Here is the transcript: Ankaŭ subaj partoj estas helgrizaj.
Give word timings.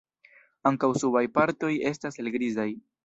Ankaŭ 0.69 0.89
subaj 1.03 1.23
partoj 1.35 1.71
estas 1.91 2.19
helgrizaj. 2.23 2.67